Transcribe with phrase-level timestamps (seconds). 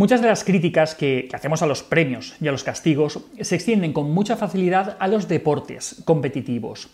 [0.00, 3.92] Muchas de las críticas que, hacemos a los premios y a los castigos se extienden
[3.92, 6.88] con mucha facilidad a los deportes competitivos.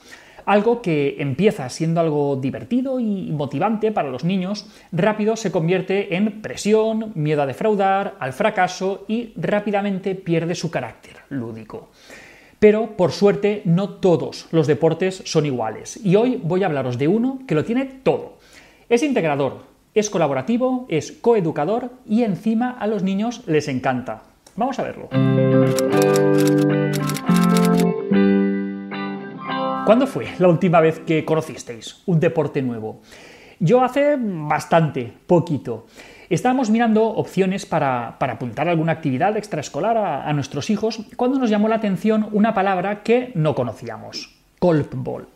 [0.44, 6.42] Algo que empieza siendo algo divertido y motivante para los niños, rápido se convierte en
[6.42, 11.90] presión, miedo a defraudar, al fracaso y rápidamente pierde su carácter lúdico.
[12.58, 16.04] Pero, por suerte, no todos los deportes son iguales.
[16.04, 18.38] Y hoy voy a hablaros de uno que lo tiene todo.
[18.88, 24.24] Es integrador, es colaborativo, es coeducador y encima a los niños les encanta.
[24.54, 25.08] Vamos a verlo.
[29.86, 33.00] ¿Cuándo fue la última vez que conocisteis un deporte nuevo?
[33.58, 35.86] Yo hace bastante, poquito.
[36.28, 41.68] Estábamos mirando opciones para, apuntar alguna actividad extraescolar a, a, nuestros hijos cuando nos llamó
[41.68, 45.35] la atención una palabra que no conocíamos, golfball.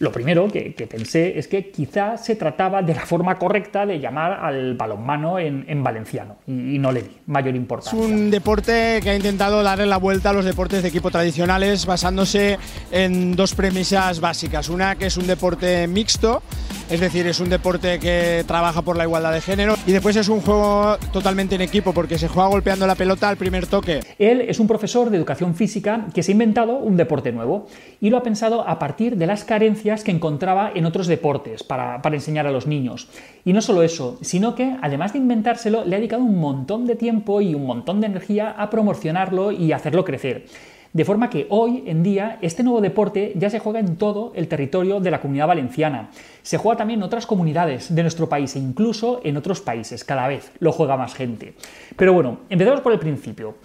[0.00, 4.32] Lo primero que, pensé es que quizá se trataba de la forma correcta de llamar
[4.44, 7.98] al balonmano en, valenciano y, no le di mayor importancia.
[7.98, 11.84] Es un deporte que ha intentado darle la vuelta a los deportes de equipo tradicionales
[11.84, 12.58] basándose
[12.92, 14.68] en dos premisas básicas.
[14.68, 16.42] Una que es un deporte mixto,
[16.88, 20.28] es decir, es un deporte que trabaja por la igualdad de género y después es
[20.28, 24.00] un juego totalmente en equipo porque se juega golpeando la pelota al primer toque.
[24.18, 27.66] Él es un profesor de educación física que se ha inventado un deporte nuevo
[28.00, 32.00] y lo ha pensado a partir de las carencias que encontraba en otros deportes para,
[32.12, 33.08] enseñar a los niños.
[33.44, 36.94] Y no solo eso, sino que además de inventárselo, le ha dedicado un montón de
[36.94, 40.44] tiempo y un montón de energía a promocionarlo y hacerlo crecer.
[40.92, 44.48] De forma que hoy en día este nuevo deporte ya se juega en todo el
[44.48, 46.10] territorio de la comunidad valenciana.
[46.42, 50.04] Se juega también en otras comunidades de nuestro país e incluso en otros países.
[50.04, 51.54] Cada vez lo juega más gente.
[51.96, 53.56] Pero bueno, empezamos por el principio.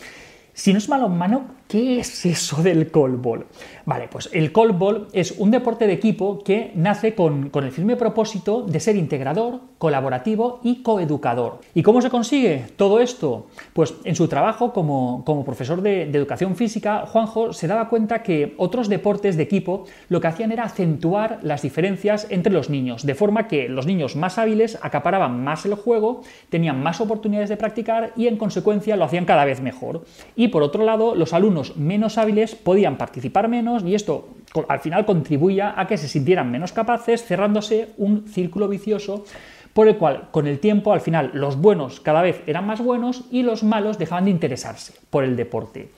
[0.55, 3.47] Si no es mano, ¿qué es eso del ball?
[3.85, 8.61] Vale, pues el ball es un deporte de equipo que nace con, el firme propósito
[8.61, 11.61] de ser integrador, colaborativo y coeducador.
[11.73, 13.47] ¿Y cómo se consigue todo esto?
[13.73, 18.89] Pues en su trabajo como, profesor de, educación física, Juanjo se daba cuenta que otros
[18.89, 23.47] deportes de equipo lo que hacían era acentuar las diferencias entre los niños, de forma
[23.47, 28.27] que los niños más hábiles acaparaban más el juego, tenían más oportunidades de practicar y
[28.27, 30.05] en consecuencia lo hacían cada vez mejor.
[30.47, 34.29] Por otro lado, los alumnos menos hábiles podían participar menos y esto
[34.67, 39.25] al final contribuía a que se sintieran menos capaces, cerrándose un círculo vicioso
[39.73, 43.25] por el cual con el tiempo al final los buenos cada vez eran más buenos
[43.31, 45.89] y los malos dejaban de interesarse por el deporte.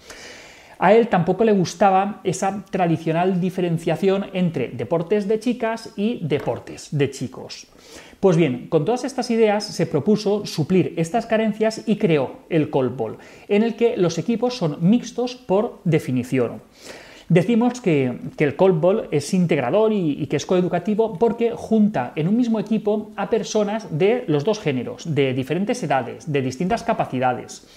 [0.78, 7.12] A él tampoco le gustaba esa tradicional diferenciación entre deportes de chicas y deportes de
[7.12, 7.68] chicos.
[8.26, 12.98] Pues bien, con todas estas ideas se propuso suplir estas carencias y creó el Cold
[12.98, 16.64] Ball, en el que los equipos son mixtos por definición.
[17.30, 22.36] Decimos que, el Cold Ball es integrador y, que es coeducativo porque junta en un
[22.36, 27.68] mismo equipo a personas de los dos géneros, de diferentes edades, de distintas capacidades.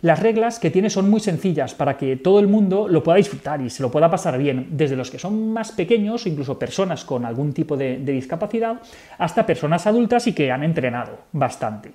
[0.00, 3.60] Las reglas que tiene son muy sencillas para que todo el mundo lo pueda disfrutar
[3.60, 7.24] y se lo pueda pasar bien, desde los que son más pequeños, incluso personas con
[7.24, 8.80] algún tipo de, discapacidad,
[9.18, 11.92] hasta personas adultas y que han entrenado bastante.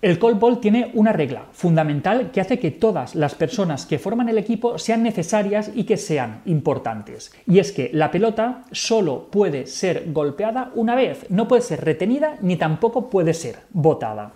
[0.00, 4.30] El cold ball tiene una regla fundamental que hace que todas las personas que forman
[4.30, 7.32] el equipo sean necesarias y que sean importantes.
[7.46, 12.36] Y es que la pelota solo puede ser golpeada una vez, no puede ser retenida
[12.40, 14.32] ni tampoco puede ser botada.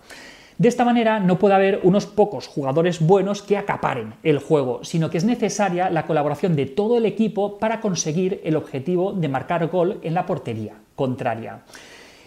[0.59, 5.11] De esta manera no puede haber unos pocos jugadores buenos que acaparen el juego, sino
[5.11, 9.66] que es necesaria la colaboración de todo el equipo para conseguir el objetivo de marcar
[9.66, 11.61] gol en la portería contraria.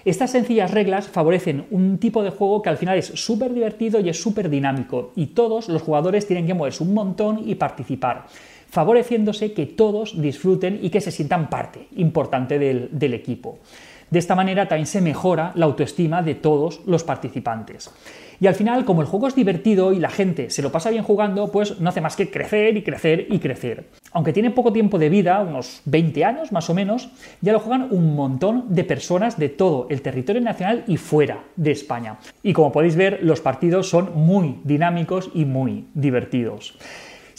[0.06, 4.10] Estas sencillas reglas favorecen un tipo de juego que al final es súper divertido y
[4.10, 8.28] es súper dinámico, y todos los jugadores tienen que moverse un montón y participar,
[8.70, 13.58] favoreciéndose que todos disfruten y que se sientan parte importante del, del equipo.
[14.10, 17.92] De esta manera también se mejora la autoestima de todos los participantes.
[18.42, 21.04] Y al final, como el juego es divertido y la gente se lo pasa bien
[21.04, 23.90] jugando, pues no hace más que crecer y crecer y crecer.
[24.14, 27.10] Aunque tiene poco tiempo de vida, unos 20 años más o menos,
[27.42, 31.72] ya lo juegan un montón de personas de todo el territorio nacional y fuera de
[31.72, 32.18] España.
[32.42, 36.78] Y como podéis ver, los partidos son muy dinámicos y muy divertidos.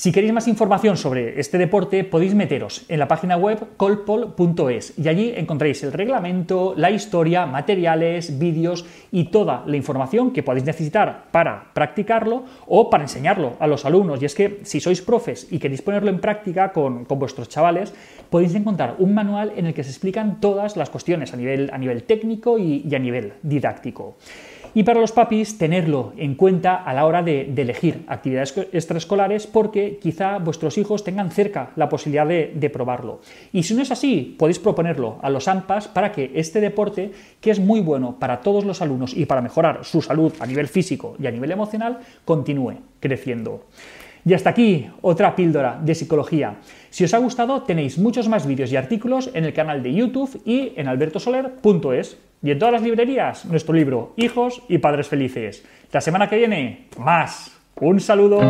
[0.00, 5.08] Si queréis más información sobre este deporte, podéis meteros en la página web colpol.es y
[5.08, 11.25] allí encontréis el reglamento, la historia, materiales, vídeos y toda la información que podéis necesitar
[11.31, 14.23] para practicarlo o para enseñarlo a los alumnos.
[14.23, 17.93] Y es que si sois profes y queréis ponerlo en práctica con, vuestros chavales,
[18.31, 21.76] podéis encontrar un manual en el que se explican todas las cuestiones a nivel, a
[21.76, 24.17] nivel técnico y a nivel didáctico.
[24.75, 29.99] Y para los papis, tenerlo en cuenta a la hora de, elegir actividades extraescolares porque
[30.00, 33.20] quizá vuestros hijos tengan cerca la posibilidad de, de, probarlo.
[33.52, 37.50] Y si no es así, podéis proponerlo a los AMPAs para que este deporte, que
[37.50, 41.16] es muy bueno para todos los alumnos y para mejorar su salud a nivel físico
[41.20, 43.66] y a nivel emocional, continúe creciendo.
[44.25, 46.56] Y hasta aquí otra píldora de psicología.
[46.90, 50.40] Si os ha gustado, tenéis muchos más vídeos y artículos en el canal de YouTube
[50.44, 52.19] y en albertosoler.es.
[52.42, 55.64] Y en todas las librerías, nuestro libro Hijos y Padres Felices.
[55.92, 57.56] La semana que viene, más.
[57.76, 58.40] Un saludo.